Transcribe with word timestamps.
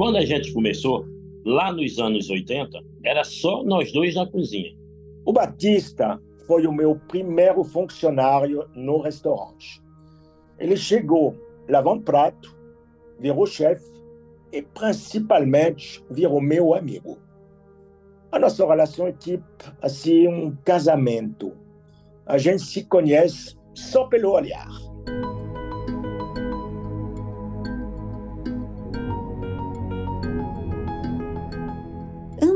Quando 0.00 0.16
a 0.16 0.24
gente 0.24 0.50
começou, 0.54 1.04
lá 1.44 1.70
nos 1.70 1.98
anos 1.98 2.30
80, 2.30 2.82
era 3.04 3.22
só 3.22 3.62
nós 3.62 3.92
dois 3.92 4.14
na 4.14 4.26
cozinha. 4.26 4.74
O 5.26 5.30
Batista 5.30 6.18
foi 6.46 6.66
o 6.66 6.72
meu 6.72 6.96
primeiro 6.96 7.62
funcionário 7.62 8.66
no 8.74 8.98
restaurante. 9.02 9.78
Ele 10.58 10.74
chegou 10.74 11.36
lavando 11.68 12.00
prato, 12.02 12.56
virou 13.18 13.44
chefe 13.44 13.92
e, 14.50 14.62
principalmente, 14.62 16.02
virou 16.10 16.40
meu 16.40 16.72
amigo. 16.72 17.18
A 18.32 18.38
nossa 18.38 18.66
relação 18.66 19.06
é 19.06 19.12
tipo 19.12 19.44
assim 19.82 20.26
um 20.26 20.56
casamento. 20.64 21.54
A 22.24 22.38
gente 22.38 22.62
se 22.62 22.84
conhece 22.84 23.54
só 23.74 24.06
pelo 24.06 24.30
olhar. 24.30 24.66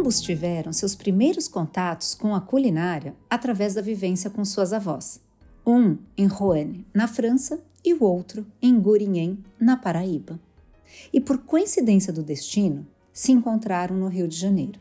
Ambos 0.04 0.20
tiveram 0.20 0.70
seus 0.70 0.94
primeiros 0.94 1.48
contatos 1.48 2.14
com 2.14 2.34
a 2.34 2.40
culinária 2.42 3.16
através 3.30 3.72
da 3.72 3.80
vivência 3.80 4.28
com 4.28 4.44
suas 4.44 4.74
avós. 4.74 5.18
Um 5.66 5.96
em 6.14 6.26
Roanne, 6.26 6.86
na 6.92 7.08
França, 7.08 7.64
e 7.82 7.94
o 7.94 8.04
outro 8.04 8.46
em 8.60 8.78
Gurinhém, 8.78 9.42
na 9.58 9.78
Paraíba. 9.78 10.38
E 11.10 11.22
por 11.22 11.38
coincidência 11.38 12.12
do 12.12 12.22
destino, 12.22 12.86
se 13.14 13.32
encontraram 13.32 13.96
no 13.96 14.08
Rio 14.08 14.28
de 14.28 14.36
Janeiro. 14.36 14.78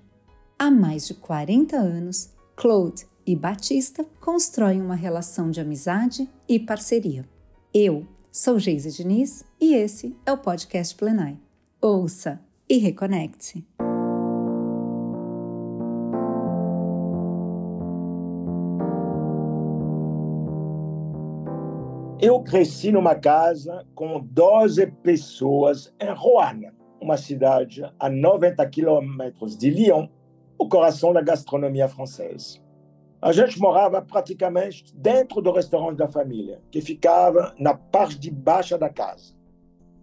Há 0.59 0.70
mais 0.70 1.08
de 1.08 1.13
40 1.13 1.77
anos, 1.77 2.30
Claude 2.54 3.08
e 3.26 3.34
Batista 3.34 4.05
constroem 4.20 4.82
uma 4.82 4.96
relação 4.96 5.49
de 5.49 5.62
amizade 5.62 6.30
e 6.49 6.60
parceria. 6.60 7.26
Eu 7.74 8.05
sou 8.30 8.60
Geise 8.60 8.91
Diniz 8.91 9.46
e 9.58 9.74
esse 9.74 10.13
é 10.26 10.34
o 10.34 10.38
podcast 10.38 10.94
Plenai. 10.94 11.40
Ouça 11.80 12.41
e 12.68 12.77
reconecte-se. 12.77 13.65
Eu 22.26 22.40
cresci 22.40 22.90
numa 22.90 23.16
casa 23.16 23.85
com 23.93 24.18
12 24.18 24.88
pessoas 25.04 25.93
em 25.99 26.10
Roanne, 26.13 26.71
uma 27.02 27.18
cidade 27.18 27.84
a 27.99 28.10
90 28.10 28.65
quilômetros 28.70 29.57
de 29.57 29.70
Lyon, 29.70 30.07
o 30.57 30.70
coração 30.70 31.12
da 31.12 31.21
gastronomia 31.21 31.90
francesa. 31.90 32.60
A 33.21 33.34
gente 33.34 33.60
morava 33.60 34.02
praticamente 34.02 34.85
dentro 34.96 35.41
do 35.41 35.52
restaurante 35.52 35.98
da 35.98 36.07
família, 36.07 36.62
que 36.71 36.80
ficava 36.80 37.54
na 37.60 37.74
parte 37.74 38.18
de 38.18 38.32
baixo 38.32 38.77
da 38.77 38.87
casa. 38.87 39.34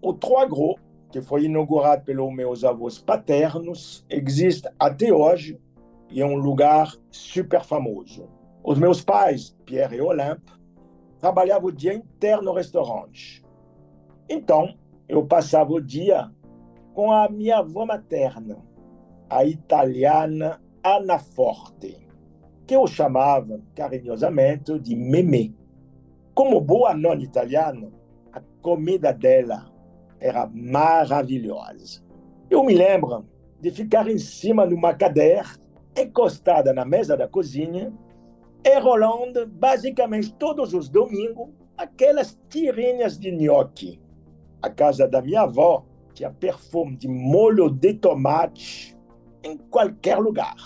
O 0.02 0.12
Trois 0.12 0.46
Gros, 0.46 0.74
que 1.10 1.22
foi 1.22 1.44
inaugurado 1.44 2.04
pelos 2.04 2.30
meus 2.34 2.64
avós 2.64 2.98
paternos, 2.98 4.04
existe 4.10 4.68
até 4.78 5.10
hoje 5.10 5.58
e 6.10 6.20
é 6.20 6.26
um 6.26 6.36
lugar 6.36 6.92
super 7.10 7.64
famoso. 7.64 8.28
Os 8.62 8.78
meus 8.78 9.00
pais, 9.00 9.56
Pierre 9.64 9.96
e 9.96 10.02
Olympe, 10.02 10.59
trabalhava 11.20 11.66
o 11.66 11.72
dia 11.72 11.94
inteiro 11.94 12.42
no 12.42 12.52
restaurante. 12.52 13.44
Então, 14.28 14.74
eu 15.08 15.24
passava 15.26 15.72
o 15.72 15.80
dia 15.80 16.30
com 16.94 17.12
a 17.12 17.28
minha 17.28 17.58
avó 17.58 17.84
materna, 17.84 18.58
a 19.28 19.44
italiana 19.44 20.60
Ana 20.82 21.18
Forte, 21.18 21.96
que 22.66 22.74
eu 22.74 22.86
chamava 22.86 23.60
carinhosamente 23.74 24.78
de 24.78 24.96
Memê. 24.96 25.52
Como 26.34 26.60
boa 26.60 26.94
nona 26.94 27.22
italiana, 27.22 27.90
a 28.32 28.40
comida 28.62 29.12
dela 29.12 29.70
era 30.18 30.48
maravilhosa. 30.52 32.02
Eu 32.48 32.64
me 32.64 32.74
lembro 32.74 33.26
de 33.60 33.70
ficar 33.70 34.08
em 34.08 34.18
cima 34.18 34.66
de 34.66 34.74
uma 34.74 34.94
cadeira, 34.94 35.44
encostada 35.96 36.72
na 36.72 36.84
mesa 36.84 37.16
da 37.16 37.28
cozinha, 37.28 37.92
e 38.64 38.78
rolando 38.78 39.46
basicamente 39.46 40.32
todos 40.34 40.74
os 40.74 40.88
domingos 40.88 41.48
aquelas 41.76 42.38
tirinhas 42.50 43.18
de 43.18 43.30
nhoque. 43.32 43.98
A 44.60 44.68
casa 44.68 45.08
da 45.08 45.22
minha 45.22 45.42
avó 45.42 45.86
tinha 46.12 46.30
perfume 46.30 46.96
de 46.96 47.08
molho 47.08 47.70
de 47.70 47.94
tomate 47.94 48.94
em 49.42 49.56
qualquer 49.56 50.18
lugar. 50.18 50.56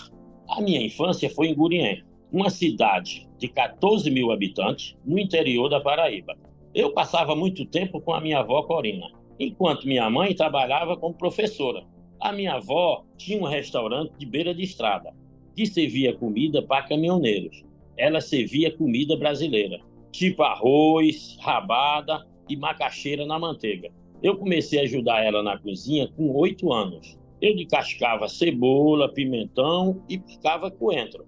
A 0.49 0.61
minha 0.61 0.81
infância 0.81 1.29
foi 1.29 1.47
em 1.47 1.55
Gurien, 1.55 2.03
uma 2.31 2.49
cidade 2.49 3.29
de 3.37 3.47
14 3.47 4.11
mil 4.11 4.31
habitantes 4.31 4.97
no 5.05 5.17
interior 5.17 5.69
da 5.69 5.79
Paraíba. 5.79 6.35
Eu 6.73 6.91
passava 6.91 7.33
muito 7.33 7.65
tempo 7.65 8.01
com 8.01 8.13
a 8.13 8.19
minha 8.19 8.39
avó 8.39 8.63
Corina, 8.63 9.07
enquanto 9.39 9.87
minha 9.87 10.09
mãe 10.09 10.35
trabalhava 10.35 10.97
como 10.97 11.13
professora. 11.13 11.85
A 12.19 12.33
minha 12.33 12.55
avó 12.55 13.05
tinha 13.15 13.41
um 13.41 13.45
restaurante 13.45 14.11
de 14.17 14.25
beira 14.25 14.53
de 14.53 14.63
estrada, 14.63 15.13
que 15.55 15.65
servia 15.65 16.13
comida 16.13 16.61
para 16.61 16.83
caminhoneiros 16.83 17.63
ela 17.97 18.21
servia 18.21 18.75
comida 18.75 19.15
brasileira, 19.17 19.79
tipo 20.11 20.43
arroz, 20.43 21.37
rabada 21.41 22.25
e 22.49 22.55
macaxeira 22.55 23.25
na 23.25 23.39
manteiga. 23.39 23.91
Eu 24.21 24.37
comecei 24.37 24.79
a 24.79 24.83
ajudar 24.83 25.23
ela 25.23 25.43
na 25.43 25.57
cozinha 25.57 26.07
com 26.15 26.31
oito 26.35 26.71
anos. 26.71 27.17
Eu 27.41 27.55
descascava 27.55 28.27
cebola, 28.27 29.11
pimentão 29.11 30.01
e 30.09 30.17
picava 30.17 30.71
coentro. 30.71 31.25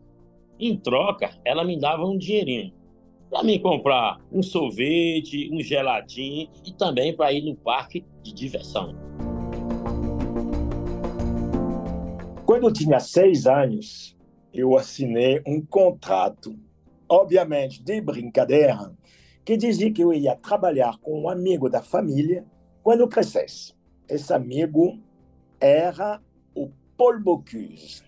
Em 0.59 0.75
troca, 0.75 1.29
ela 1.45 1.63
me 1.63 1.79
dava 1.79 2.05
um 2.05 2.17
dinheirinho 2.17 2.73
para 3.29 3.43
me 3.43 3.59
comprar 3.59 4.19
um 4.31 4.41
sorvete, 4.41 5.49
um 5.51 5.61
geladinho 5.61 6.49
e 6.65 6.71
também 6.71 7.15
para 7.15 7.31
ir 7.31 7.41
no 7.41 7.55
parque 7.55 8.05
de 8.23 8.33
diversão. 8.33 8.95
Quando 12.45 12.63
eu 12.63 12.73
tinha 12.73 12.99
seis 12.99 13.45
anos, 13.45 14.16
eu 14.59 14.75
assinei 14.75 15.41
um 15.45 15.61
contrato, 15.61 16.57
obviamente 17.07 17.83
de 17.83 18.01
brincadeira, 18.01 18.91
que 19.45 19.55
dizia 19.55 19.91
que 19.91 20.03
eu 20.03 20.11
ia 20.11 20.35
trabalhar 20.35 20.97
com 20.99 21.21
um 21.21 21.29
amigo 21.29 21.69
da 21.69 21.81
família 21.81 22.45
quando 22.81 23.07
crescesse. 23.07 23.73
Esse 24.09 24.33
amigo 24.33 24.99
era 25.59 26.21
o 26.55 26.69
Paul 26.97 27.21
Bocuse, 27.21 28.03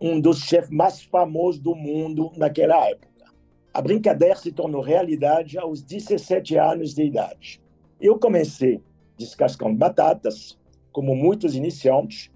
um 0.00 0.20
dos 0.20 0.40
chefes 0.40 0.70
mais 0.70 1.02
famosos 1.02 1.60
do 1.60 1.74
mundo 1.74 2.30
naquela 2.36 2.88
época. 2.88 3.32
A 3.72 3.80
brincadeira 3.80 4.36
se 4.36 4.52
tornou 4.52 4.82
realidade 4.82 5.58
aos 5.58 5.82
17 5.82 6.56
anos 6.56 6.94
de 6.94 7.04
idade. 7.04 7.60
Eu 8.00 8.18
comecei 8.18 8.80
descascando 9.16 9.76
batatas, 9.76 10.58
como 10.92 11.14
muitos 11.14 11.54
iniciantes, 11.54 12.30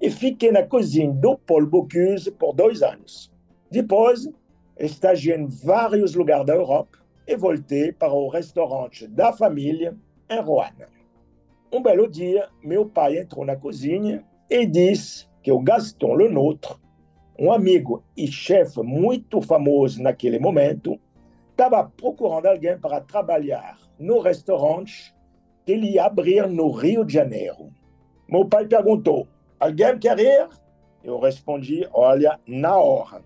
e 0.00 0.10
fiquei 0.10 0.50
na 0.50 0.62
cozinha 0.62 1.12
do 1.12 1.36
Paul 1.36 1.66
Bocuse 1.66 2.30
por 2.30 2.54
dois 2.54 2.82
anos. 2.82 3.30
Depois, 3.70 4.28
estagiei 4.78 5.36
em 5.36 5.46
vários 5.46 6.14
lugares 6.14 6.46
da 6.46 6.54
Europa 6.54 6.98
e 7.26 7.36
voltei 7.36 7.92
para 7.92 8.12
o 8.12 8.28
restaurante 8.28 9.06
da 9.06 9.32
família 9.32 9.94
em 10.28 10.40
Roanne. 10.40 10.86
Um 11.72 11.82
belo 11.82 12.08
dia, 12.08 12.48
meu 12.62 12.86
pai 12.86 13.18
entrou 13.18 13.44
na 13.44 13.54
cozinha 13.54 14.24
e 14.48 14.66
disse 14.66 15.28
que 15.42 15.52
o 15.52 15.60
Gaston 15.60 16.14
Lenôtre, 16.14 16.74
um 17.38 17.52
amigo 17.52 18.02
e 18.16 18.26
chefe 18.26 18.82
muito 18.82 19.40
famoso 19.40 20.02
naquele 20.02 20.38
momento, 20.38 20.98
estava 21.50 21.84
procurando 21.84 22.46
alguém 22.46 22.78
para 22.78 23.00
trabalhar 23.00 23.78
no 23.98 24.18
restaurante 24.20 25.14
que 25.64 25.72
ele 25.72 25.92
ia 25.92 26.06
abrir 26.06 26.48
no 26.48 26.70
Rio 26.70 27.04
de 27.04 27.14
Janeiro. 27.14 27.70
Meu 28.28 28.46
pai 28.46 28.66
perguntou: 28.66 29.28
Alguém 29.60 29.98
quer 29.98 30.18
ir? 30.18 30.48
Eu 31.04 31.20
respondi, 31.20 31.86
olha, 31.92 32.40
na 32.46 32.78
hora. 32.78 33.22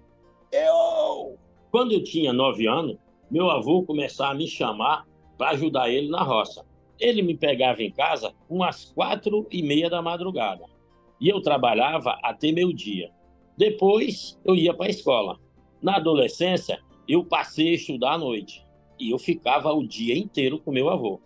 Eu! 0.51 1.39
Quando 1.71 1.93
eu 1.93 2.03
tinha 2.03 2.33
nove 2.33 2.67
anos, 2.67 2.97
meu 3.31 3.49
avô 3.49 3.85
começava 3.85 4.33
a 4.33 4.35
me 4.35 4.49
chamar 4.49 5.07
para 5.39 5.51
ajudar 5.51 5.89
ele 5.89 6.09
na 6.09 6.25
roça. 6.25 6.67
Ele 6.99 7.23
me 7.23 7.37
pegava 7.37 7.85
em 7.85 7.93
casa 7.93 8.35
umas 8.51 8.87
quatro 8.87 9.47
e 9.49 9.63
meia 9.63 9.89
da 9.89 10.03
madrugada. 10.03 10.65
E 11.21 11.29
eu 11.29 11.41
trabalhava 11.41 12.19
até 12.21 12.51
meu 12.51 12.73
dia. 12.73 13.13
Depois, 13.57 14.37
eu 14.45 14.57
ia 14.57 14.75
para 14.75 14.87
a 14.87 14.91
escola. 14.91 15.39
Na 15.81 15.97
adolescência, 15.97 16.81
eu 17.07 17.25
passei 17.25 17.69
a 17.69 17.75
estudar 17.75 18.15
à 18.15 18.19
noite. 18.19 18.67
E 18.99 19.13
eu 19.13 19.21
ficava 19.21 19.73
o 19.73 19.87
dia 19.87 20.19
inteiro 20.19 20.59
com 20.59 20.73
meu 20.73 20.91
avô. 20.91 21.21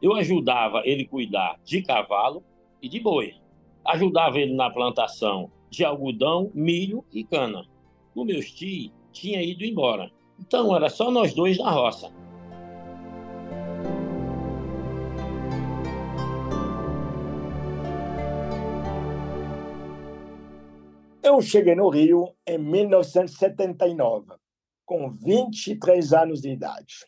Eu 0.00 0.14
ajudava 0.14 0.82
ele 0.84 1.04
cuidar 1.04 1.58
de 1.64 1.82
cavalo 1.82 2.44
e 2.80 2.88
de 2.88 3.00
boi 3.00 3.41
ajudava 3.84 4.38
ele 4.38 4.54
na 4.54 4.70
plantação 4.70 5.50
de 5.70 5.84
algodão, 5.84 6.50
milho 6.54 7.04
e 7.12 7.24
cana. 7.24 7.64
O 8.14 8.24
meu 8.24 8.40
tio 8.40 8.92
tinha 9.10 9.42
ido 9.42 9.64
embora, 9.64 10.10
então 10.38 10.74
era 10.74 10.88
só 10.88 11.10
nós 11.10 11.34
dois 11.34 11.58
na 11.58 11.70
roça. 11.70 12.12
Eu 21.22 21.40
cheguei 21.40 21.74
no 21.74 21.88
Rio 21.88 22.34
em 22.46 22.58
1979, 22.58 24.26
com 24.84 25.08
23 25.10 26.12
anos 26.12 26.42
de 26.42 26.50
idade. 26.50 27.06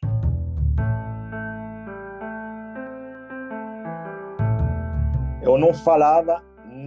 Eu 5.43 5.59
não 5.59 5.75
falava 5.75 6.43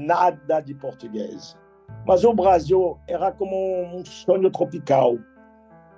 nada 0.07 0.61
de 0.61 0.73
português. 0.73 1.57
Mas 2.05 2.23
o 2.23 2.33
Brasil 2.33 2.97
era 3.07 3.31
como 3.31 3.55
um 3.93 4.03
sonho 4.05 4.49
tropical, 4.49 5.17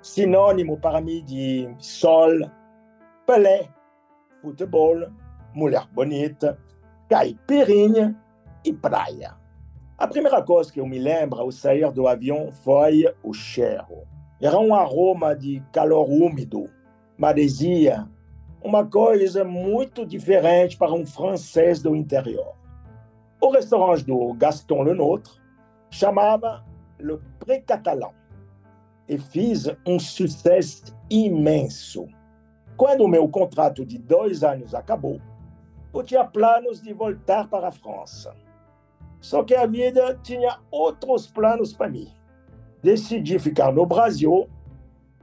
sinônimo 0.02 0.76
para 0.76 1.00
mim 1.00 1.24
de 1.24 1.72
sol, 1.78 2.30
Pelé, 3.26 3.68
futebol, 4.42 4.96
mulher 5.54 5.86
bonita, 5.92 6.58
caipirinha 7.08 8.20
e 8.64 8.72
praia. 8.72 9.36
A 9.96 10.08
primeira 10.08 10.42
coisa 10.42 10.72
que 10.72 10.80
eu 10.80 10.86
me 10.86 10.98
lembro 10.98 11.40
ao 11.40 11.52
sair 11.52 11.92
do 11.92 12.08
avião 12.08 12.50
foi 12.50 13.04
o 13.22 13.32
cheiro. 13.32 14.08
Era 14.40 14.58
um 14.58 14.74
aroma 14.74 15.36
de 15.36 15.62
calor 15.72 16.08
úmido, 16.08 16.64
maresia, 17.16 18.08
uma 18.62 18.84
coisa 18.86 19.44
muito 19.44 20.04
diferente 20.04 20.76
para 20.76 20.92
um 20.92 21.06
francês 21.06 21.80
do 21.82 21.94
interior. 21.94 22.59
O 23.40 23.50
restaurante 23.50 24.04
do 24.04 24.34
Gaston 24.34 24.82
Lenôtre 24.82 25.32
chamava 25.90 26.62
Le 26.98 27.18
Pré-Catalan 27.38 28.12
e 29.08 29.16
fiz 29.16 29.66
um 29.86 29.98
sucesso 29.98 30.94
imenso. 31.08 32.06
Quando 32.76 33.02
o 33.02 33.08
meu 33.08 33.26
contrato 33.28 33.84
de 33.84 33.98
dois 33.98 34.44
anos 34.44 34.74
acabou, 34.74 35.20
eu 35.92 36.02
tinha 36.02 36.24
planos 36.24 36.82
de 36.82 36.92
voltar 36.92 37.48
para 37.48 37.68
a 37.68 37.72
França. 37.72 38.34
Só 39.20 39.42
que 39.42 39.54
a 39.54 39.66
vida 39.66 40.18
tinha 40.22 40.58
outros 40.70 41.26
planos 41.26 41.72
para 41.72 41.88
mim. 41.88 42.08
Decidi 42.82 43.38
ficar 43.38 43.72
no 43.72 43.84
Brasil, 43.84 44.48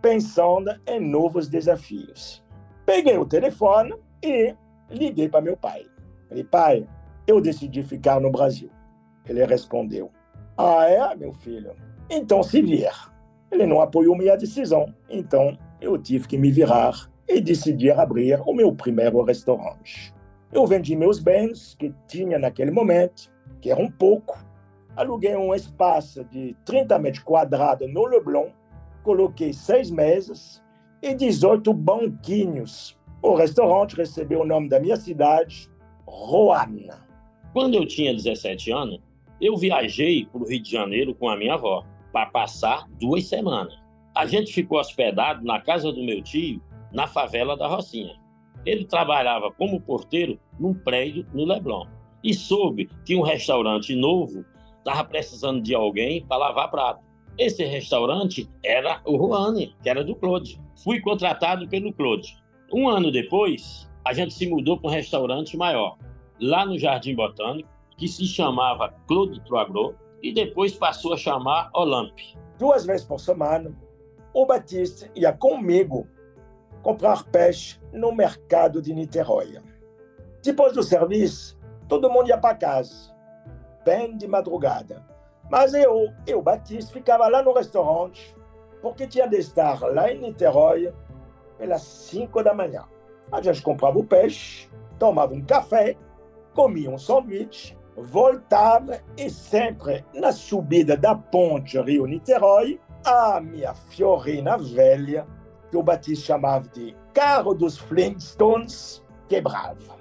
pensando 0.01 0.71
em 0.85 0.99
novos 0.99 1.47
desafios. 1.47 2.43
Peguei 2.85 3.17
o 3.17 3.25
telefone 3.25 3.95
e 4.23 4.55
liguei 4.89 5.29
para 5.29 5.41
meu 5.41 5.55
pai. 5.55 5.85
Falei, 6.27 6.43
pai, 6.43 6.87
eu 7.27 7.41
decidi 7.41 7.83
ficar 7.83 8.19
no 8.21 8.31
Brasil. 8.31 8.71
Ele 9.27 9.45
respondeu: 9.45 10.09
Ah, 10.57 10.85
é, 10.89 11.15
meu 11.15 11.33
filho? 11.33 11.75
Então 12.09 12.41
se 12.41 12.61
vier. 12.61 12.95
Ele 13.51 13.65
não 13.65 13.81
apoiou 13.81 14.17
minha 14.17 14.35
decisão, 14.35 14.93
então 15.09 15.57
eu 15.79 15.97
tive 15.97 16.27
que 16.27 16.37
me 16.37 16.51
virar 16.51 17.09
e 17.27 17.39
decidi 17.39 17.91
abrir 17.91 18.41
o 18.45 18.53
meu 18.53 18.73
primeiro 18.73 19.21
restaurante. 19.21 20.13
Eu 20.51 20.65
vendi 20.65 20.95
meus 20.95 21.19
bens 21.19 21.75
que 21.77 21.93
tinha 22.07 22.39
naquele 22.39 22.71
momento, 22.71 23.31
que 23.61 23.69
era 23.69 23.81
um 23.81 23.91
pouco, 23.91 24.37
aluguei 24.95 25.35
um 25.35 25.53
espaço 25.53 26.23
de 26.25 26.55
30 26.65 26.99
metros 26.99 27.23
quadrados 27.23 27.91
no 27.91 28.05
Leblon, 28.05 28.49
coloquei 29.03 29.53
seis 29.53 29.89
mesas 29.91 30.61
e 31.01 31.13
18 31.13 31.73
banquinhos. 31.73 32.97
O 33.21 33.33
restaurante 33.33 33.95
recebeu 33.95 34.41
o 34.41 34.45
nome 34.45 34.69
da 34.69 34.79
minha 34.79 34.95
cidade, 34.95 35.69
Roanne. 36.05 36.89
Quando 37.57 37.73
eu 37.73 37.87
tinha 37.87 38.13
17 38.13 38.71
anos, 38.71 38.99
eu 39.41 39.57
viajei 39.57 40.27
para 40.27 40.43
o 40.43 40.47
Rio 40.47 40.61
de 40.61 40.69
Janeiro 40.69 41.15
com 41.15 41.27
a 41.27 41.35
minha 41.35 41.55
avó 41.55 41.83
para 42.13 42.27
passar 42.27 42.87
duas 42.99 43.25
semanas. 43.25 43.73
A 44.15 44.27
gente 44.27 44.53
ficou 44.53 44.79
hospedado 44.79 45.43
na 45.43 45.59
casa 45.59 45.91
do 45.91 46.03
meu 46.03 46.21
tio, 46.21 46.61
na 46.93 47.07
favela 47.07 47.57
da 47.57 47.65
Rocinha. 47.65 48.15
Ele 48.63 48.85
trabalhava 48.85 49.49
como 49.49 49.81
porteiro 49.81 50.39
num 50.59 50.75
prédio 50.75 51.25
no 51.33 51.45
Leblon 51.45 51.87
e 52.23 52.31
soube 52.31 52.91
que 53.03 53.15
um 53.15 53.23
restaurante 53.23 53.95
novo 53.95 54.45
estava 54.77 55.03
precisando 55.03 55.59
de 55.59 55.73
alguém 55.73 56.23
para 56.27 56.37
lavar 56.37 56.69
prato. 56.69 57.03
Esse 57.39 57.65
restaurante 57.65 58.47
era 58.63 59.01
o 59.03 59.17
Ruane, 59.17 59.73
que 59.81 59.89
era 59.89 60.03
do 60.03 60.15
Claude. 60.15 60.61
Fui 60.83 61.01
contratado 61.01 61.67
pelo 61.67 61.91
Claude. 61.91 62.37
Um 62.71 62.87
ano 62.87 63.11
depois, 63.11 63.89
a 64.05 64.13
gente 64.13 64.35
se 64.35 64.47
mudou 64.47 64.77
para 64.77 64.91
um 64.91 64.93
restaurante 64.93 65.57
maior, 65.57 65.97
lá 66.39 66.65
no 66.65 66.77
Jardim 66.77 67.15
Botânico, 67.15 67.69
que 67.97 68.07
se 68.07 68.25
chamava 68.25 68.93
Claude 69.07 69.39
Troagro 69.41 69.95
e 70.21 70.33
depois 70.33 70.73
passou 70.73 71.13
a 71.13 71.17
chamar 71.17 71.69
Olympe. 71.73 72.37
Duas 72.57 72.85
vezes 72.85 73.05
por 73.05 73.19
semana, 73.19 73.71
o 74.33 74.45
Batista 74.45 75.09
ia 75.15 75.33
comigo 75.33 76.07
comprar 76.81 77.23
peixe 77.25 77.79
no 77.91 78.11
mercado 78.11 78.81
de 78.81 78.93
Niterói. 78.93 79.59
Depois 80.43 80.73
do 80.73 80.83
serviço, 80.83 81.57
todo 81.87 82.09
mundo 82.09 82.29
ia 82.29 82.37
para 82.37 82.55
casa, 82.55 83.13
bem 83.83 84.15
de 84.15 84.27
madrugada. 84.27 85.05
Mas 85.49 85.73
eu 85.73 86.13
e 86.25 86.33
o 86.33 86.41
Batista 86.41 86.93
ficava 86.93 87.27
lá 87.27 87.41
no 87.41 87.53
restaurante, 87.53 88.35
porque 88.81 89.07
tinha 89.07 89.27
de 89.27 89.37
estar 89.37 89.81
lá 89.81 90.11
em 90.11 90.19
Niterói 90.19 90.93
pelas 91.57 91.81
5 91.81 92.43
da 92.43 92.53
manhã. 92.53 92.85
A 93.31 93.41
gente 93.41 93.61
comprava 93.61 93.97
o 93.97 94.03
peixe, 94.03 94.69
tomava 94.99 95.33
um 95.33 95.43
café, 95.43 95.97
comia 96.57 96.89
um 96.89 96.97
sanduíche, 96.97 97.77
voltava 97.95 98.99
e 99.15 99.29
sempre 99.29 100.03
na 100.11 100.31
subida 100.31 100.97
da 100.97 101.13
ponte 101.13 101.79
Rio-Niterói, 101.79 102.81
a 103.05 103.39
minha 103.39 103.75
Fiorina 103.75 104.57
velha 104.57 105.27
que 105.69 105.77
o 105.77 105.83
Batista 105.83 106.25
chamava 106.25 106.67
de 106.69 106.95
carro 107.13 107.53
dos 107.53 107.77
Flintstones, 107.77 109.05
quebrava. 109.27 109.97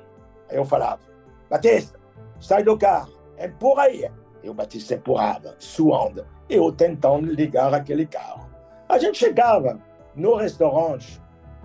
Eu 0.48 0.64
falava, 0.64 1.02
Batista, 1.50 2.00
sai 2.40 2.62
do 2.62 2.78
carro, 2.78 3.12
empurra 3.38 3.82
aí. 3.82 4.10
E 4.42 4.48
o 4.48 4.54
Batista 4.54 4.94
empurrava, 4.94 5.56
suando, 5.58 6.26
eu 6.48 6.72
tentando 6.72 7.30
ligar 7.30 7.74
aquele 7.74 8.06
carro. 8.06 8.48
A 8.88 8.96
gente 8.96 9.18
chegava 9.18 9.78
no 10.14 10.36
restaurante 10.36 11.20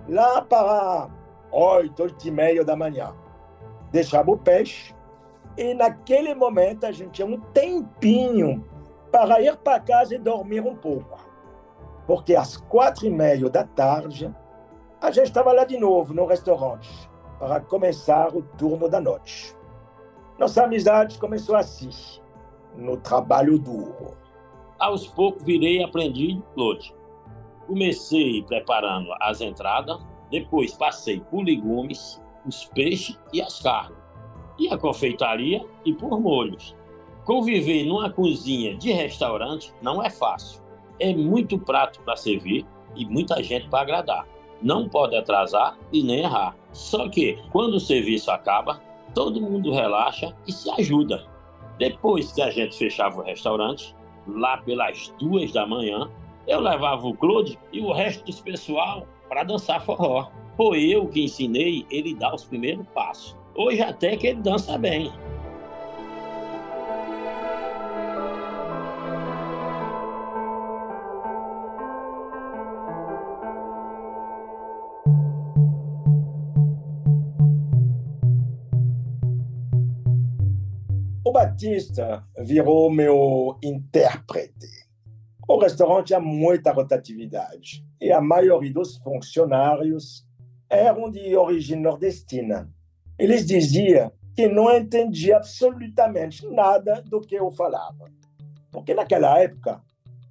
lá 0.06 0.42
para 0.42 1.08
oito, 1.50 2.02
oito 2.02 2.28
e 2.28 2.30
meia 2.30 2.62
da 2.62 2.76
manhã. 2.76 3.21
Deixava 3.92 4.30
o 4.30 4.36
peixe 4.36 4.94
e 5.56 5.74
naquele 5.74 6.34
momento 6.34 6.84
a 6.84 6.90
gente 6.90 7.10
tinha 7.12 7.26
um 7.26 7.38
tempinho 7.38 8.64
para 9.12 9.40
ir 9.40 9.56
para 9.58 9.78
casa 9.78 10.14
e 10.14 10.18
dormir 10.18 10.60
um 10.60 10.74
pouco 10.74 11.32
porque 12.06 12.34
às 12.34 12.56
quatro 12.56 13.06
e 13.06 13.10
meia 13.10 13.48
da 13.48 13.64
tarde 13.64 14.34
a 15.00 15.10
gente 15.10 15.26
estava 15.26 15.52
lá 15.52 15.64
de 15.64 15.78
novo 15.78 16.14
no 16.14 16.26
restaurante 16.26 16.90
para 17.38 17.60
começar 17.60 18.34
o 18.34 18.42
turno 18.42 18.88
da 18.88 19.00
noite. 19.00 19.56
Nossa 20.38 20.64
amizade 20.64 21.18
começou 21.18 21.56
assim, 21.56 21.90
no 22.76 22.96
trabalho 22.96 23.58
duro. 23.58 24.16
Aos 24.78 25.06
poucos 25.08 25.42
virei 25.42 25.82
aprendiz 25.82 26.36
de 26.36 26.42
Claude. 26.54 26.94
Comecei 27.66 28.42
preparando 28.44 29.08
as 29.20 29.40
entradas, 29.40 29.98
depois 30.30 30.74
passei 30.74 31.20
por 31.20 31.42
legumes, 31.42 32.20
os 32.46 32.64
peixes 32.66 33.18
e 33.32 33.40
as 33.40 33.60
carnes, 33.60 33.96
e 34.58 34.68
a 34.68 34.78
confeitaria 34.78 35.64
e 35.84 35.92
por 35.92 36.20
molhos. 36.20 36.74
Conviver 37.24 37.84
numa 37.84 38.10
cozinha 38.10 38.74
de 38.76 38.90
restaurante 38.92 39.72
não 39.80 40.02
é 40.02 40.10
fácil 40.10 40.62
é 41.02 41.12
muito 41.12 41.58
prato 41.58 42.00
para 42.02 42.16
servir 42.16 42.64
e 42.94 43.04
muita 43.04 43.42
gente 43.42 43.68
para 43.68 43.80
agradar. 43.80 44.26
Não 44.62 44.88
pode 44.88 45.16
atrasar 45.16 45.76
e 45.92 46.02
nem 46.02 46.20
errar. 46.20 46.56
Só 46.72 47.08
que 47.08 47.38
quando 47.50 47.74
o 47.74 47.80
serviço 47.80 48.30
acaba, 48.30 48.80
todo 49.12 49.40
mundo 49.40 49.72
relaxa 49.72 50.32
e 50.46 50.52
se 50.52 50.70
ajuda. 50.70 51.26
Depois 51.76 52.30
que 52.32 52.40
a 52.40 52.50
gente 52.50 52.76
fechava 52.76 53.20
o 53.20 53.24
restaurante, 53.24 53.96
lá 54.28 54.58
pelas 54.58 55.12
duas 55.18 55.50
da 55.52 55.66
manhã, 55.66 56.08
eu 56.46 56.60
levava 56.60 57.04
o 57.06 57.14
Claude 57.14 57.58
e 57.72 57.80
o 57.80 57.92
resto 57.92 58.24
do 58.24 58.42
pessoal 58.42 59.04
para 59.32 59.44
dançar 59.44 59.82
forró. 59.82 60.30
Foi 60.58 60.84
eu 60.84 61.08
que 61.08 61.24
ensinei 61.24 61.86
ele 61.90 62.14
dar 62.14 62.34
os 62.34 62.44
primeiros 62.44 62.86
passos. 62.88 63.34
Hoje 63.56 63.80
até 63.80 64.14
que 64.14 64.26
ele 64.26 64.42
dança 64.42 64.76
bem. 64.76 65.10
Batista 81.32 82.22
virou 82.38 82.90
meu 82.90 83.58
intérprete. 83.62 84.68
O 85.48 85.58
restaurante 85.58 86.08
tinha 86.08 86.20
muita 86.20 86.70
rotatividade 86.72 87.82
e 88.02 88.10
a 88.10 88.20
maioria 88.20 88.72
dos 88.72 88.96
funcionários 88.96 90.26
eram 90.68 91.08
de 91.08 91.36
origem 91.36 91.80
nordestina. 91.80 92.68
Eles 93.16 93.46
diziam 93.46 94.10
que 94.34 94.48
não 94.48 94.74
entendia 94.76 95.36
absolutamente 95.36 96.44
nada 96.48 97.00
do 97.02 97.20
que 97.20 97.36
eu 97.36 97.52
falava. 97.52 98.10
Porque 98.72 98.92
naquela 98.92 99.38
época 99.38 99.80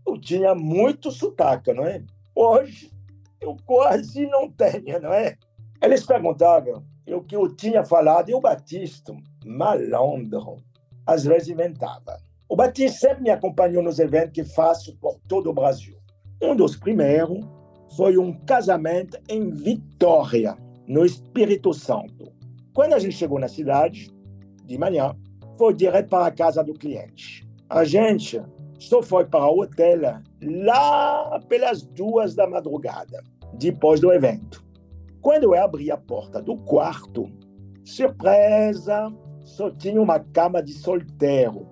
eu 0.06 0.20
tinha 0.20 0.54
muito 0.54 1.12
sotaque, 1.12 1.72
não 1.72 1.86
é? 1.86 2.04
Hoje 2.36 2.92
eu 3.40 3.56
quase 3.66 4.28
não 4.28 4.51
tenho, 4.51 5.00
não 5.00 5.13
é? 5.13 5.38
Eles 5.82 6.06
perguntavam 6.06 6.84
o 7.08 7.22
que 7.22 7.38
eu 7.38 7.56
tinha 7.56 7.86
falado 7.86 8.30
e 8.30 8.34
o 8.34 8.42
Batista, 8.42 9.16
malandro, 9.46 10.58
às 11.06 11.24
vezes 11.24 11.48
inventava. 11.48 12.20
O 12.50 12.56
Batista 12.58 13.08
sempre 13.08 13.24
me 13.24 13.30
acompanhou 13.30 13.82
nos 13.82 13.98
eventos 13.98 14.34
que 14.34 14.44
faço 14.44 14.98
por 14.98 15.18
todo 15.25 15.50
o 15.50 15.54
Brasil. 15.54 15.98
Um 16.42 16.54
dos 16.54 16.75
primeiros 16.75 17.46
foi 17.95 18.17
um 18.17 18.33
casamento 18.45 19.17
em 19.27 19.50
Vitória, 19.51 20.57
no 20.88 21.05
Espírito 21.05 21.74
Santo. 21.74 22.31
Quando 22.74 22.93
a 22.93 23.00
gente 23.00 23.15
chegou 23.15 23.39
na 23.39 23.48
cidade, 23.48 24.10
de 24.65 24.77
manhã, 24.77 25.15
foi 25.57 25.74
direto 25.74 26.10
para 26.10 26.27
a 26.27 26.31
casa 26.31 26.63
do 26.63 26.74
cliente. 26.74 27.48
A 27.69 27.83
gente 27.83 28.41
só 28.79 29.01
foi 29.03 29.25
para 29.25 29.45
o 29.45 29.62
hotel 29.62 30.21
lá 30.41 31.39
pelas 31.48 31.81
duas 31.83 32.33
da 32.33 32.48
madrugada, 32.48 33.21
depois 33.53 34.00
do 34.00 34.12
evento. 34.12 34.63
Quando 35.21 35.43
eu 35.43 35.53
abri 35.53 35.91
a 35.91 35.98
porta 35.98 36.41
do 36.41 36.57
quarto, 36.57 37.29
surpresa, 37.83 39.12
só 39.43 39.69
tinha 39.69 40.01
uma 40.01 40.19
cama 40.19 40.63
de 40.63 40.74
solteiro 40.74 41.67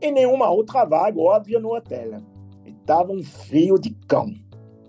e 0.00 0.10
nenhuma 0.10 0.50
outra 0.50 0.84
vaga 0.84 1.20
óbvia 1.20 1.60
no 1.60 1.74
hotel. 1.74 2.22
Estava 2.64 3.12
um 3.12 3.22
frio 3.22 3.78
de 3.78 3.90
cão. 4.06 4.32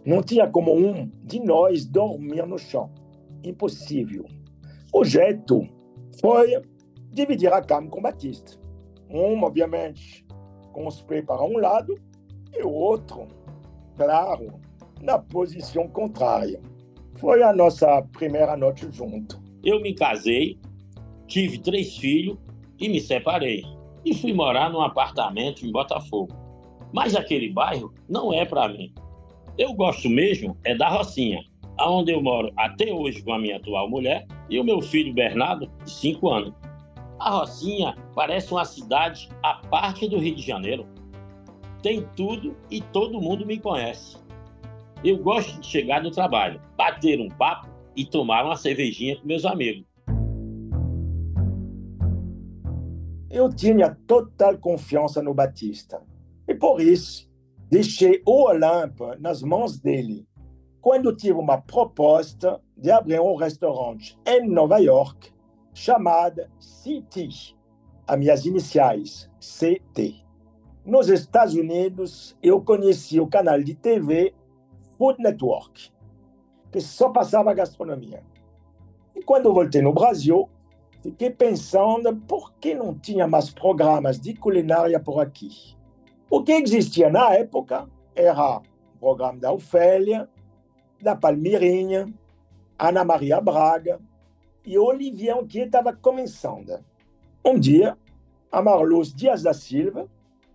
Não 0.09 0.23
tinha 0.23 0.47
como 0.47 0.75
um 0.75 1.07
de 1.23 1.39
nós 1.39 1.85
dormir 1.85 2.43
no 2.47 2.57
chão. 2.57 2.89
Impossível. 3.43 4.25
O 4.91 5.05
jeito 5.05 5.61
foi 6.19 6.59
dividir 7.11 7.53
a 7.53 7.61
cama 7.61 7.91
com 7.91 8.01
Batista. 8.01 8.59
Um, 9.07 9.43
obviamente, 9.43 10.25
com 10.73 10.87
os 10.87 10.99
pés 11.03 11.23
para 11.23 11.43
um 11.43 11.59
lado 11.59 11.95
e 12.51 12.63
o 12.63 12.71
outro, 12.71 13.27
claro, 13.95 14.59
na 14.99 15.19
posição 15.19 15.87
contrária. 15.87 16.59
Foi 17.17 17.43
a 17.43 17.53
nossa 17.53 18.01
primeira 18.11 18.57
noite 18.57 18.87
junto. 18.91 19.39
Eu 19.63 19.79
me 19.79 19.93
casei, 19.93 20.57
tive 21.27 21.59
três 21.59 21.95
filhos 21.95 22.35
e 22.79 22.89
me 22.89 22.99
separei. 22.99 23.63
E 24.03 24.15
fui 24.15 24.33
morar 24.33 24.71
num 24.71 24.81
apartamento 24.81 25.67
em 25.67 25.71
Botafogo. 25.71 26.33
Mas 26.91 27.15
aquele 27.15 27.53
bairro 27.53 27.93
não 28.09 28.33
é 28.33 28.43
para 28.43 28.67
mim. 28.69 28.91
Eu 29.59 29.73
gosto 29.73 30.09
mesmo 30.09 30.57
é 30.63 30.73
da 30.73 30.87
Rocinha, 30.87 31.43
aonde 31.77 32.13
eu 32.13 32.23
moro 32.23 32.49
até 32.55 32.93
hoje 32.93 33.21
com 33.21 33.33
a 33.33 33.37
minha 33.37 33.57
atual 33.57 33.89
mulher 33.89 34.25
e 34.49 34.57
o 34.57 34.63
meu 34.63 34.81
filho 34.81 35.13
Bernardo, 35.13 35.69
de 35.83 35.91
5 35.91 36.29
anos. 36.29 36.53
A 37.19 37.31
Rocinha 37.31 37.93
parece 38.15 38.53
uma 38.53 38.63
cidade 38.63 39.27
à 39.43 39.55
parte 39.55 40.07
do 40.07 40.17
Rio 40.17 40.33
de 40.33 40.41
Janeiro. 40.41 40.87
Tem 41.83 42.07
tudo 42.15 42.55
e 42.71 42.79
todo 42.79 43.19
mundo 43.19 43.45
me 43.45 43.59
conhece. 43.59 44.15
Eu 45.03 45.17
gosto 45.17 45.59
de 45.59 45.67
chegar 45.67 46.01
no 46.01 46.09
trabalho, 46.09 46.61
bater 46.77 47.19
um 47.19 47.27
papo 47.27 47.67
e 47.97 48.05
tomar 48.05 48.45
uma 48.45 48.55
cervejinha 48.55 49.17
com 49.17 49.27
meus 49.27 49.43
amigos. 49.43 49.83
Eu 53.29 53.49
tinha 53.53 53.93
total 54.07 54.57
confiança 54.57 55.21
no 55.21 55.33
Batista. 55.33 56.01
E 56.47 56.55
por 56.55 56.79
isso, 56.79 57.28
deixei 57.69 58.21
o 58.25 58.45
Olympe 58.47 59.19
nas 59.19 59.41
mãos 59.41 59.79
dele. 59.79 60.27
Quando 60.81 61.15
tive 61.15 61.33
uma 61.33 61.61
proposta 61.61 62.59
de 62.75 62.89
abrir 62.89 63.19
um 63.19 63.35
restaurante 63.35 64.17
em 64.25 64.47
Nova 64.49 64.77
York 64.79 65.31
chamada 65.73 66.49
CT, 66.59 67.55
as 68.07 68.17
minhas 68.17 68.45
iniciais, 68.45 69.29
CT. 69.39 70.15
Nos 70.83 71.09
Estados 71.09 71.53
Unidos, 71.53 72.35
eu 72.41 72.61
conheci 72.61 73.19
o 73.19 73.27
canal 73.27 73.61
de 73.61 73.75
TV 73.75 74.33
Food 74.97 75.21
Network, 75.21 75.91
que 76.71 76.81
só 76.81 77.09
passava 77.09 77.53
gastronomia. 77.53 78.23
E 79.15 79.21
quando 79.21 79.53
voltei 79.53 79.81
no 79.81 79.93
Brasil, 79.93 80.49
fiquei 81.01 81.29
pensando 81.29 82.15
por 82.15 82.53
que 82.53 82.73
não 82.73 82.97
tinha 82.97 83.27
mais 83.27 83.49
programas 83.51 84.19
de 84.19 84.33
culinária 84.33 84.99
por 84.99 85.19
aqui. 85.19 85.77
O 86.31 86.43
que 86.43 86.51
existia 86.51 87.09
na 87.09 87.33
época 87.33 87.89
era 88.15 88.57
o 88.57 88.99
programa 88.99 89.39
da 89.39 89.51
Ofélia, 89.51 90.29
da 91.01 91.15
Palmirinha, 91.15 92.13
Ana 92.77 93.03
Maria 93.03 93.41
Braga, 93.41 93.99
e 94.63 94.77
Olivier 94.77 95.35
Anquier 95.35 95.65
estava 95.65 95.91
começando. 95.91 96.85
Um 97.43 97.59
dia, 97.59 97.97
a 98.51 98.61
Marluz 98.61 99.11
Dias 99.11 99.41
da 99.41 99.55
Silva, 99.55 100.07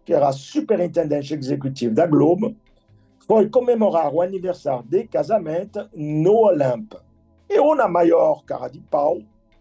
que 0.05 0.13
era 0.13 0.31
superintendente 0.31 1.35
executivo 1.35 1.93
da 1.93 2.07
Globo, 2.07 2.55
foi 3.27 3.49
comemorar 3.49 4.15
o 4.15 4.23
aniversário 4.23 4.85
de 4.85 5.09
casamento 5.09 5.91
no 5.93 6.37
Olympe. 6.37 6.99
Eu, 7.49 7.75
na 7.75 7.89
maior 7.89 8.45
cara 8.45 8.69
de 8.69 8.81
pau, 8.81 9.19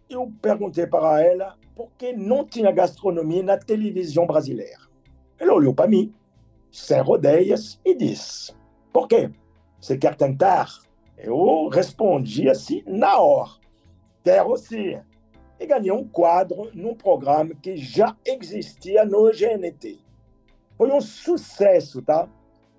eu 0.08 0.32
perguntei 0.40 0.86
para 0.86 1.24
ela 1.24 1.56
por 1.76 1.90
que 1.98 2.14
não 2.14 2.46
tinha 2.46 2.72
gastronomia 2.72 3.42
na 3.42 3.58
televisão 3.58 4.28
brasileira. 4.28 4.93
Ela 5.40 5.54
olhou 5.54 5.74
para 5.74 5.88
mim, 5.88 6.14
sem 6.72 7.02
rodeias, 7.02 7.80
e 7.86 7.96
disse: 7.96 8.54
Por 8.92 9.08
quê? 9.08 9.32
Você 9.80 9.98
quer 9.98 10.16
tentar? 10.16 10.70
Eu 11.18 11.68
respondi 11.70 12.50
assim 12.50 12.84
na 12.86 13.18
hora 13.18 13.64
Terre 14.24 14.48
aussi. 14.48 15.02
E 15.60 15.68
ganhei 15.68 15.92
um 15.92 16.08
quadro 16.08 16.72
num 16.74 16.96
programa 16.96 17.54
que 17.56 17.76
já 17.76 18.16
existia 18.26 19.06
no 19.06 19.30
GNT. 19.32 20.00
Foi 20.78 20.90
um 20.92 21.02
sucesso, 21.02 22.02
tá? 22.02 22.28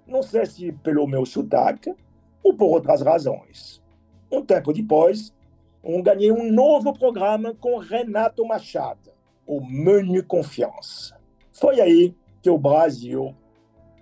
Não 0.06 0.22
sei 0.22 0.46
se 0.46 0.72
pelo 0.72 1.06
meu 1.06 1.24
sotaque 1.24 1.94
ou 2.42 2.54
por 2.54 2.66
outras 2.66 3.02
razões. 3.02 3.82
Um 4.30 4.44
tempo 4.44 4.72
depois, 4.72 5.34
eu 5.82 6.02
ganhei 6.02 6.32
um 6.32 6.50
novo 6.50 6.92
programa 6.92 7.54
com 7.54 7.78
Renato 7.78 8.44
Machado, 8.44 9.12
o 9.46 9.60
Menu 9.60 10.24
Confiança. 10.24 11.18
Foi 11.52 11.80
aí 11.80 12.14
que 12.44 12.50
o 12.50 12.58
Brasil 12.58 13.34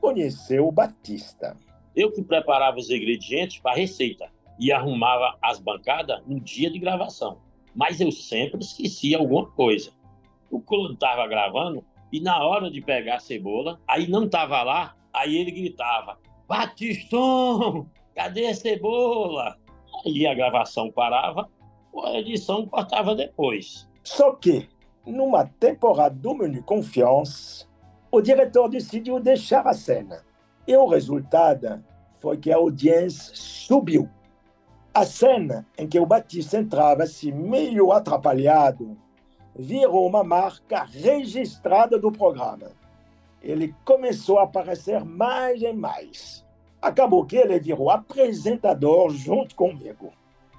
conheceu 0.01 0.67
o 0.67 0.73
Batista. 0.73 1.57
Eu 1.95 2.11
que 2.11 2.21
preparava 2.21 2.77
os 2.77 2.91
ingredientes 2.91 3.61
para 3.61 3.71
a 3.71 3.77
receita 3.77 4.29
e 4.59 4.73
arrumava 4.73 5.39
as 5.41 5.61
bancadas 5.61 6.21
no 6.27 6.41
dia 6.41 6.69
de 6.69 6.81
gravação. 6.81 7.39
Mas 7.73 8.01
eu 8.01 8.11
sempre 8.11 8.61
esquecia 8.61 9.17
alguma 9.17 9.47
coisa. 9.47 9.93
O 10.51 10.61
Clodo 10.61 10.95
estava 10.95 11.25
gravando 11.29 11.85
e 12.11 12.21
na 12.21 12.45
hora 12.45 12.69
de 12.69 12.81
pegar 12.81 13.15
a 13.15 13.21
cebola, 13.21 13.81
aí 13.87 14.09
não 14.09 14.25
estava 14.25 14.61
lá, 14.65 14.97
aí 15.15 15.37
ele 15.37 15.53
gritava: 15.53 16.19
Batistão, 16.49 17.89
cadê 18.13 18.49
a 18.49 18.55
cebola? 18.57 19.57
Aí 20.05 20.27
a 20.27 20.35
gravação 20.35 20.91
parava, 20.91 21.49
a 22.05 22.19
edição 22.19 22.67
cortava 22.67 23.15
depois. 23.15 23.89
Só 24.03 24.33
que, 24.35 24.69
numa 25.07 25.47
temporada 25.47 26.17
do 26.17 26.35
Menu 26.35 26.61
Confiance, 26.65 27.71
o 28.13 28.21
diretor 28.21 28.69
decidiu 28.69 29.19
deixar 29.19 29.67
a 29.67 29.73
cena. 29.73 30.23
E 30.69 30.77
o 30.77 30.87
resultado 30.87 31.83
foi 32.21 32.37
que 32.37 32.53
a 32.53 32.57
audiência 32.57 33.33
subiu. 33.35 34.07
A 34.93 35.07
cena 35.07 35.67
em 35.79 35.89
que 35.89 35.99
o 35.99 36.05
Batista 36.05 36.59
entrava 36.59 37.05
assim 37.05 37.33
meio 37.33 37.91
atrapalhado 37.91 38.99
virou 39.57 40.07
uma 40.07 40.23
marca 40.23 40.85
registrada 40.85 41.99
do 41.99 42.13
programa. 42.13 42.73
Ele 43.41 43.75
começou 43.83 44.39
a 44.39 44.43
aparecer 44.43 45.03
mais 45.03 45.63
e 45.63 45.73
mais. 45.73 46.45
Acabou 46.83 47.25
que 47.25 47.37
ele 47.37 47.59
virou 47.59 47.91
apresentador 47.91 49.11
junto 49.11 49.55
comigo. 49.55 50.13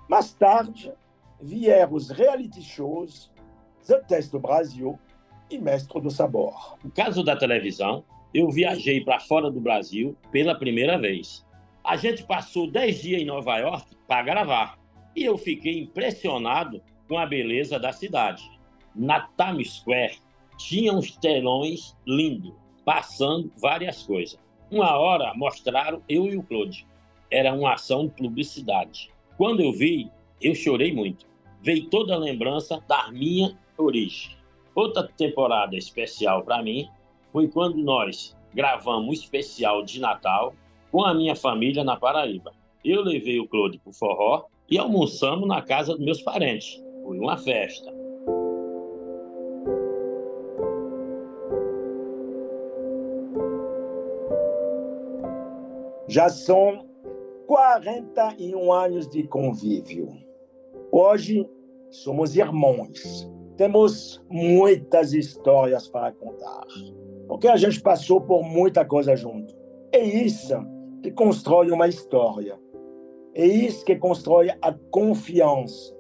Mais 0.10 0.34
tarde, 0.34 0.92
vieram 1.40 1.94
os 1.94 2.10
reality 2.10 2.64
shows, 2.64 3.32
The 3.86 4.00
Test 4.00 4.36
Brasil 4.38 4.98
e 5.54 5.60
Mestre 5.60 6.02
do 6.02 6.10
Sabor. 6.10 6.78
No 6.84 6.92
caso 6.92 7.24
da 7.24 7.36
televisão, 7.36 8.04
eu 8.34 8.50
viajei 8.50 9.02
para 9.02 9.20
fora 9.20 9.52
do 9.52 9.62
Brasil 9.62 10.18
pela 10.32 10.56
primeira 10.56 10.98
vez. 10.98 11.46
A 11.84 11.96
gente 11.96 12.24
passou 12.24 12.70
10 12.70 13.02
dias 13.02 13.22
em 13.22 13.26
Nova 13.26 13.58
York 13.58 13.96
para 14.08 14.24
gravar 14.24 14.80
e 15.16 15.24
eu 15.24 15.38
fiquei 15.38 15.80
impressionado 15.82 16.82
com 17.08 17.18
a 17.18 17.26
beleza 17.26 17.78
da 17.78 17.92
cidade. 17.92 18.44
Na 18.96 19.28
Times 19.38 19.74
Square 19.74 20.18
tinha 20.58 20.94
uns 20.94 21.16
telões 21.18 21.96
lindos, 22.08 22.54
passando 22.84 23.52
várias 23.58 24.04
coisas. 24.04 24.40
Uma 24.72 24.98
hora 24.98 25.34
mostraram 25.36 26.02
eu 26.10 26.26
e 26.26 26.38
o 26.38 26.44
Claude. 26.44 26.88
Era 27.30 27.54
uma 27.54 27.74
ação 27.74 28.08
de 28.08 28.14
publicidade. 28.14 29.12
Quando 29.38 29.62
eu 29.62 29.72
vi, 29.72 30.10
eu 30.42 30.56
chorei 30.56 30.94
muito. 30.94 31.26
Veio 31.62 31.90
toda 31.90 32.14
a 32.14 32.18
lembrança 32.18 32.84
da 32.88 33.12
minha 33.12 33.58
origem. 33.78 34.43
Outra 34.76 35.08
temporada 35.08 35.76
especial 35.76 36.44
para 36.44 36.64
mim 36.64 36.90
foi 37.32 37.48
quando 37.48 37.78
nós 37.78 38.36
gravamos 38.54 39.08
um 39.08 39.14
especial 39.14 39.84
de 39.84 40.00
Natal 40.00 40.54
com 40.92 41.04
a 41.04 41.14
minha 41.14 41.36
família 41.36 41.84
na 41.84 41.96
Paraíba. 41.96 42.54
Eu 42.84 43.02
levei 43.02 43.40
o 43.40 43.48
Claude 43.48 43.80
para 43.80 43.92
o 43.92 43.94
forró 43.94 44.46
e 44.70 44.78
almoçamos 44.78 45.48
na 45.48 45.62
casa 45.62 45.94
dos 45.94 46.04
meus 46.04 46.22
parentes. 46.22 46.84
Foi 47.04 47.20
uma 47.20 47.38
festa. 47.38 47.92
Já 56.08 56.30
são 56.30 56.86
41 57.48 58.72
anos 58.72 59.08
de 59.08 59.24
convívio. 59.24 60.10
Hoje 60.92 61.48
somos 61.90 62.36
irmãos. 62.36 63.28
Temos 63.58 64.24
muitas 64.30 65.14
histórias 65.14 65.88
para 65.88 66.12
contar. 66.12 66.66
Porque 67.28 67.48
a 67.48 67.56
gente 67.56 67.82
passou 67.82 68.20
por 68.22 68.44
muita 68.44 68.84
coisa 68.84 69.16
junto. 69.16 69.56
É 69.92 70.04
isso 70.04 70.56
que 71.02 71.12
constrói 71.12 71.72
uma 71.72 71.88
história. 71.88 72.60
É 73.36 73.46
isso 73.46 73.86
que 73.86 73.96
constrói 73.96 74.50
a 74.62 74.74
confiança 74.92 75.96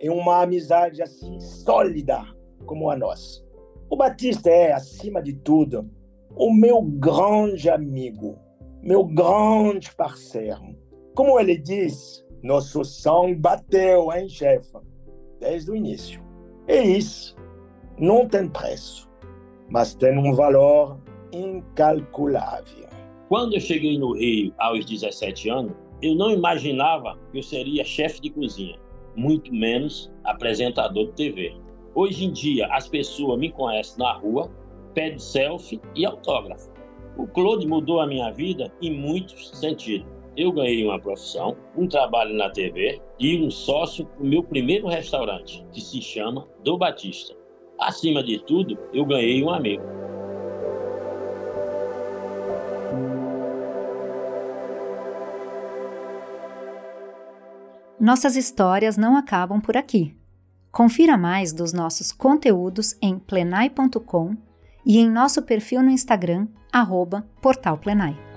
em 0.00 0.10
uma 0.10 0.42
amizade 0.42 1.02
assim 1.02 1.38
sólida 1.40 2.22
como 2.66 2.90
a 2.90 2.96
nossa. 2.96 3.44
O 3.90 3.96
Batista 3.96 4.50
é, 4.50 4.72
acima 4.72 5.22
de 5.22 5.34
tudo, 5.34 5.88
o 6.36 6.52
meu 6.52 6.82
grande 6.82 7.70
amigo, 7.70 8.38
meu 8.82 9.04
grande 9.04 9.94
parceiro. 9.94 10.76
Como 11.14 11.38
ele 11.38 11.56
diz, 11.56 12.24
nosso 12.42 12.84
sangue 12.84 13.36
bateu, 13.36 14.12
hein, 14.12 14.28
chefe? 14.28 14.76
Desde 15.38 15.70
o 15.70 15.76
início. 15.76 16.23
E 16.66 16.98
isso 16.98 17.36
não 17.98 18.26
tem 18.26 18.48
preço, 18.48 19.08
mas 19.68 19.94
tem 19.94 20.18
um 20.18 20.34
valor 20.34 20.98
incalculável. 21.32 22.88
Quando 23.28 23.54
eu 23.54 23.60
cheguei 23.60 23.98
no 23.98 24.12
Rio 24.12 24.54
aos 24.58 24.84
17 24.84 25.50
anos, 25.50 25.72
eu 26.00 26.14
não 26.14 26.30
imaginava 26.30 27.18
que 27.30 27.38
eu 27.38 27.42
seria 27.42 27.84
chefe 27.84 28.20
de 28.20 28.30
cozinha, 28.30 28.78
muito 29.16 29.52
menos 29.52 30.12
apresentador 30.24 31.06
de 31.06 31.12
TV. 31.12 31.56
Hoje 31.94 32.24
em 32.24 32.32
dia, 32.32 32.66
as 32.68 32.88
pessoas 32.88 33.38
me 33.38 33.50
conhecem 33.50 33.98
na 33.98 34.12
rua, 34.14 34.50
pedem 34.94 35.18
selfie 35.18 35.80
e 35.94 36.04
autógrafo. 36.04 36.70
O 37.16 37.26
Claude 37.26 37.66
mudou 37.66 38.00
a 38.00 38.06
minha 38.06 38.30
vida 38.32 38.72
em 38.82 38.92
muitos 38.92 39.50
sentidos. 39.50 40.13
Eu 40.36 40.50
ganhei 40.50 40.84
uma 40.84 40.98
profissão, 40.98 41.56
um 41.76 41.86
trabalho 41.86 42.34
na 42.34 42.50
TV 42.50 43.00
e 43.20 43.40
um 43.40 43.50
sócio 43.50 44.04
para 44.04 44.22
o 44.22 44.26
meu 44.26 44.42
primeiro 44.42 44.88
restaurante, 44.88 45.64
que 45.72 45.80
se 45.80 46.02
chama 46.02 46.48
Do 46.64 46.76
Batista. 46.76 47.34
Acima 47.78 48.22
de 48.22 48.40
tudo, 48.40 48.76
eu 48.92 49.04
ganhei 49.04 49.42
um 49.44 49.50
amigo. 49.50 49.82
Nossas 58.00 58.36
histórias 58.36 58.96
não 58.96 59.16
acabam 59.16 59.60
por 59.60 59.76
aqui. 59.76 60.16
Confira 60.70 61.16
mais 61.16 61.52
dos 61.52 61.72
nossos 61.72 62.10
conteúdos 62.10 62.96
em 63.00 63.18
plenai.com 63.18 64.36
e 64.84 64.98
em 64.98 65.08
nosso 65.08 65.42
perfil 65.42 65.80
no 65.80 65.90
Instagram, 65.90 66.48
arroba 66.72 67.24
Portal 67.40 67.78
Plenai. 67.78 68.33